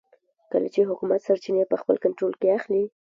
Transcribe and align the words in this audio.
کله 0.51 0.67
چې 0.73 0.87
حکومت 0.89 1.19
سرچینې 1.27 1.63
په 1.71 1.75
خپل 1.81 1.95
کنټرول 2.03 2.33
کې 2.41 2.47
اخلي. 2.57 2.83